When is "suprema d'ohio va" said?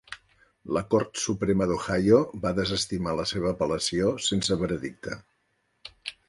1.23-2.53